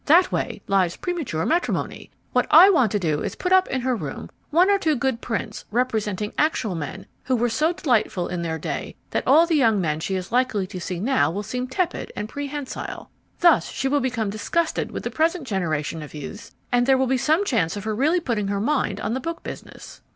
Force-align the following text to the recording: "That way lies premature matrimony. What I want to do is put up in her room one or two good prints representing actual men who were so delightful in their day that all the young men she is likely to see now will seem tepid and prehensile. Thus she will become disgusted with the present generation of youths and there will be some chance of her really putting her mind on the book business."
"That 0.07 0.31
way 0.31 0.63
lies 0.65 0.95
premature 0.95 1.45
matrimony. 1.45 2.09
What 2.33 2.47
I 2.49 2.71
want 2.71 2.91
to 2.93 2.97
do 2.97 3.21
is 3.21 3.35
put 3.35 3.51
up 3.51 3.67
in 3.67 3.81
her 3.81 3.95
room 3.95 4.31
one 4.49 4.71
or 4.71 4.79
two 4.79 4.95
good 4.95 5.21
prints 5.21 5.63
representing 5.69 6.33
actual 6.39 6.73
men 6.73 7.05
who 7.25 7.35
were 7.35 7.49
so 7.51 7.71
delightful 7.71 8.27
in 8.27 8.41
their 8.41 8.57
day 8.57 8.95
that 9.11 9.21
all 9.27 9.45
the 9.45 9.53
young 9.53 9.79
men 9.79 9.99
she 9.99 10.15
is 10.15 10.31
likely 10.31 10.65
to 10.65 10.81
see 10.81 10.99
now 10.99 11.29
will 11.29 11.43
seem 11.43 11.67
tepid 11.67 12.11
and 12.15 12.29
prehensile. 12.29 13.11
Thus 13.41 13.69
she 13.71 13.87
will 13.87 13.99
become 13.99 14.31
disgusted 14.31 14.89
with 14.89 15.03
the 15.03 15.11
present 15.11 15.45
generation 15.45 16.01
of 16.01 16.15
youths 16.15 16.55
and 16.71 16.87
there 16.87 16.97
will 16.97 17.05
be 17.05 17.17
some 17.17 17.45
chance 17.45 17.77
of 17.77 17.83
her 17.83 17.93
really 17.93 18.19
putting 18.19 18.47
her 18.47 18.59
mind 18.59 18.99
on 19.01 19.13
the 19.13 19.19
book 19.19 19.43
business." 19.43 20.01